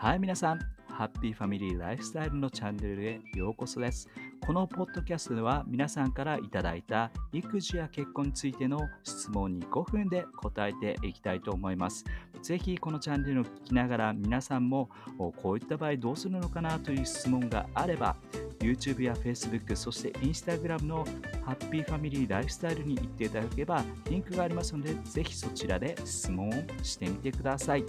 [0.00, 0.58] はい、皆さん、
[0.88, 4.08] ハッピーファミリーライフスタイルのチャンネルへようこそです。
[4.40, 12.06] このポッドキャストでは皆さんからいただいた育児や結婚についての質問に5分で答えていきたいと思います。
[12.40, 18.16] ぜひこのチャンネルを聞きながら皆さんもこういった場合どうするのかなという質問があれば
[18.60, 21.06] YouTube や Facebook そして Instagram の
[21.44, 26.52] ハッピーファミリーライフスタイルに行っていただければリンクがありますのでぜひそちらで質問を
[26.82, 27.84] してみてください。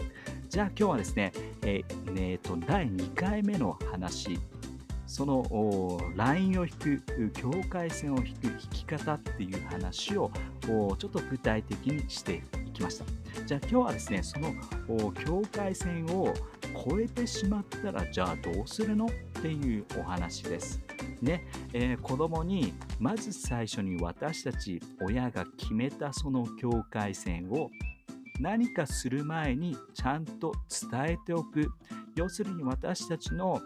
[0.50, 1.32] じゃあ今日はですね、
[1.62, 4.38] えー、えー、と第2回目の話
[5.08, 13.06] そのラインを引く境界線を引く引き方っていう話をちょっと具体的にしていきました
[13.46, 14.54] じゃあ今日はですねその
[15.12, 16.34] 境界線を
[16.74, 19.06] 超えてしまったらじゃあどうするの？
[19.08, 19.10] っ
[19.42, 20.80] ていうお話です。
[21.22, 27.70] ね、えー、子供にまず最初に私たち親が決めたその境界線を
[28.40, 30.54] 何かする前にちゃんと
[30.92, 31.72] 伝えておく。
[32.16, 33.62] 要するに私たちの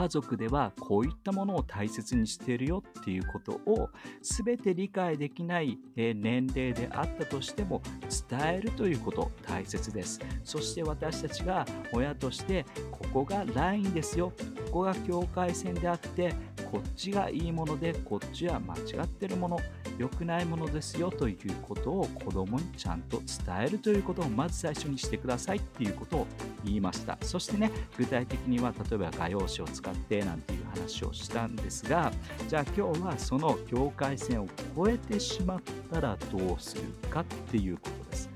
[0.00, 3.90] 家族ではこういったものを大切にしているよっていうことを
[4.22, 7.82] 全て理解できない年齢であったとしても
[8.30, 10.18] 伝えるということ大切です。
[10.42, 14.32] そして私たちが親としてここがラインですよ。
[14.68, 16.34] ここが境界線であって
[16.70, 19.58] こっちがいいものでこっちは間違ってるもの
[19.98, 26.26] 良くないものですよということを子供にちゃんと伝えるということをまず最初にしてくださいっていうことを
[26.64, 27.18] 言いました。
[27.22, 32.12] そしてね具体的には例えば画用紙を使ってなんていう話をしたんですが
[32.48, 34.48] じゃあ今日はその境界線を
[34.78, 38.30] 越えてしまったらどうするかっていうことです。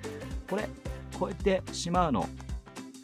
[0.50, 0.68] これ
[1.14, 2.28] 越えてしまうの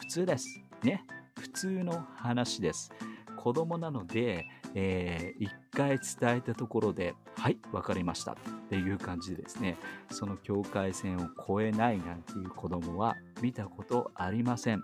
[0.01, 1.05] 普通ですね。
[1.39, 2.91] 普通の話です。
[3.37, 8.37] 子供なのでえー、1回伝えたところで、はい、わかりましたっ
[8.69, 9.77] ていう感じでですね、
[10.11, 14.83] その境界線を越えないなんていう子供は見たことありません。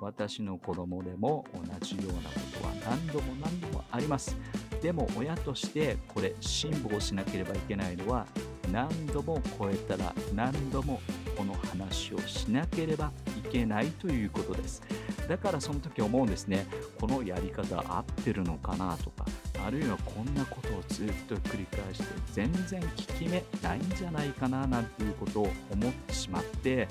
[0.00, 4.36] 私の子供でも同じようなことは何度も何度もあります。
[4.82, 8.26] でも親としてこれ辛抱しなければいけないのは
[8.70, 11.00] 何度も超えたら何度も
[11.36, 13.10] この話をしなければ
[13.44, 14.82] けないということです。
[15.28, 16.66] だからその時思うんですね
[17.00, 19.24] このやり方合ってるのかなとか
[19.66, 26.86] あるいはこんなことをずっと繰り返して全然効き目ないんじゃないかななんていうことを思ってしまって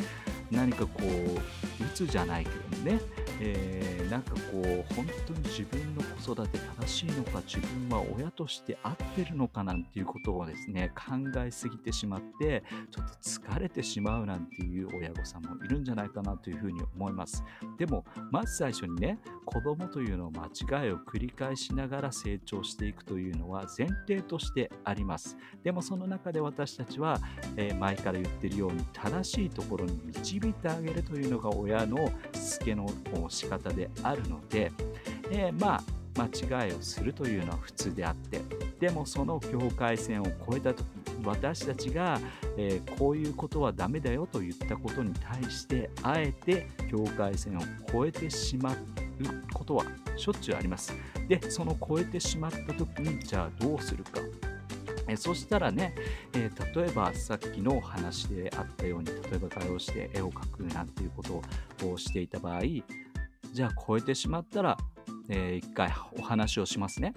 [0.52, 3.00] 何かこう鬱じゃないけどね
[3.40, 17.44] えー、なんかこう本当に自分の子育て正しいのか自分は親として合ってるのかなんていうことをですね考えすぎてしまってちょっと疲れてしまうなんていう親御さんもいるんじゃないかなというふうに思います。
[17.78, 25.38] でもまず最初にね子供というのは間違いを繰り返しながら成長していくというのは前提としてあります。
[25.64, 27.20] でもその中で私たちは、
[27.56, 32.88] えー、前から言ってるように正しいところに導いてあげるというのが親のしつけの
[33.30, 34.72] 仕方であるので、
[35.30, 35.84] えー、まあ
[36.16, 38.42] 間違いをするというのは普通であって
[38.80, 40.86] でもその境界線を越えた時
[41.24, 42.20] 私たちが、
[42.58, 48.78] えー、こういうことはダメだよと言ったことに対してあえて境界線を越えてしまう
[49.54, 49.86] ことは
[50.18, 50.94] しょっちゅうあります。
[51.28, 54.20] でその越えてしまった時にじゃあどうするか。
[55.08, 55.94] えそしたらね、
[56.34, 62.62] えー、例えばさっきの話であったように例えば画用紙で絵を描くなんていうことをしていた場合
[63.54, 64.78] じゃあ超えてしまったら、
[65.30, 67.14] えー、一回お話をしますね。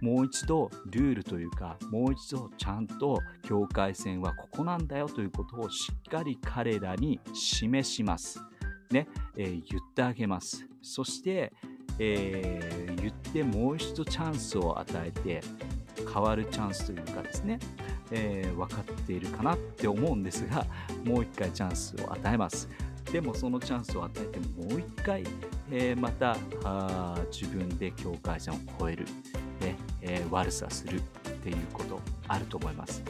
[0.00, 8.40] もう一度ルールというか、もう一度ちゃんと境界線はここなんだよということをしっかり彼らに示します。
[8.90, 10.66] ね、えー、言ってあげます。
[10.80, 11.52] そして、
[11.98, 15.42] えー、言ってもう一度チャンスを与えて、
[16.12, 17.58] 変わるチャンスというかですね、
[18.10, 20.66] えー、分かっているかなって思うんですが、
[21.04, 22.68] もう一回チャンスを与えます。
[23.12, 25.24] でもそのチャンスを与えてもう一回、
[25.70, 28.56] えー、またあ自分で境界線を
[28.88, 29.04] 越える、
[29.60, 31.02] ねえー、悪さするっ
[31.42, 33.02] ていうことあると思います。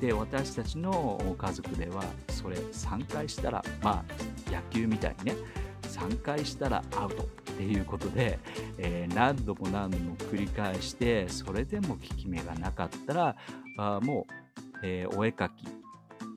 [0.00, 4.02] で私たちの家族ではそれ3回したらま
[4.48, 5.34] あ野球みたいにね
[5.82, 7.26] 3回したらアウトっ
[7.56, 8.38] ていうことで、
[8.78, 13.36] えー、何度も何度も繰り返してそれでも効き目がなかったら
[13.76, 15.66] あもう、えー、お絵かき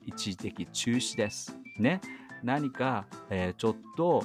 [0.06, 1.56] 一時的中止です。
[1.78, 2.00] ね。
[2.44, 4.22] 何か、えー、ちょっと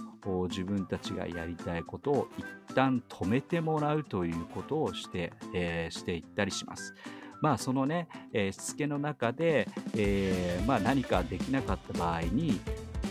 [0.50, 2.46] 自分たちがやりたいことを一
[2.76, 6.94] 旦止めてもらうということをして、えー、していったりします。
[7.42, 12.60] まあそのね、えー、しつけの中で、えー、まあ、何かできなかった場合に、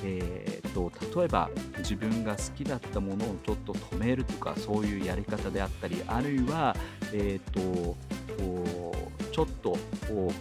[0.05, 6.77] えーと、例えば自分が好きだったものをちょっと止めるとかそういうやり方であったりあるいは、
[7.15, 7.97] えーと、
[8.37, 9.08] と
[9.39, 9.79] ちょっと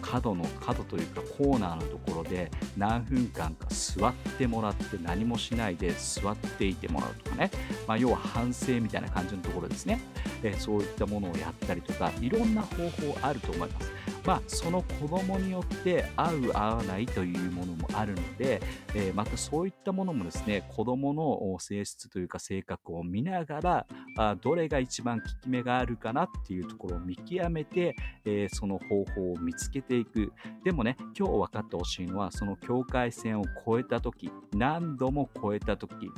[0.02, 7.52] 角の角というかコーナーのところで何分間か座ってもらって何もしないで座っていてもらうとかね、
[7.86, 10.00] まあ、要は反省みたいな感じのところですね、
[10.42, 13.97] えそういったものをやったりとかいろんな方法あると思います。
[14.28, 18.60] まあ、その子供によって合う合わないというものもあるので、
[18.94, 23.86] えー、またそういったものもですね子供の性質というか性格を見ながら
[24.18, 27.96] あどれが一番効き目があるかなっていうところを見極めて、
[28.26, 30.30] えー、その方法を見つけていく。
[30.62, 36.10] でもね今日分かってほしいのはその境界線を越えた時何度も越えた時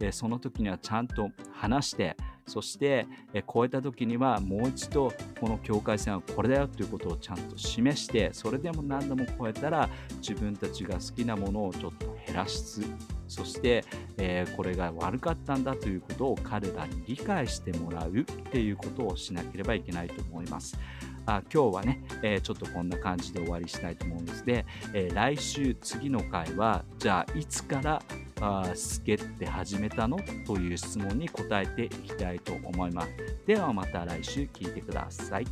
[0.00, 2.16] えその時にはちゃんと話して
[2.46, 9.88] そして、え超えた時にはもう一度この境界線はこれだよということをちゃんと示してそれでも何度も超えたら
[10.20, 12.80] 自分たちが好きなものをちょっと減らす
[13.28, 13.84] そして、
[14.16, 20.78] えー、これが悪かったんだということを彼らに理解してもらうっていうことをしなければいけないと思います。
[21.26, 24.64] あ今日はね、えー、ちょっとこんな感じで終わりしたいと思うんですで、
[24.94, 28.02] えー、来週次の回はじゃあいつから
[28.40, 30.18] あスケって始めたの？
[30.46, 33.08] という質問に答えていきたいと思います。
[33.46, 35.46] ではまた来週聞いてください。